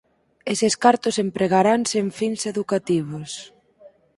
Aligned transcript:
Eses 0.53 0.73
cartos 0.83 1.15
empregaranse 1.25 1.95
en 2.03 2.09
fins 2.17 2.41
educativos. 2.53 3.31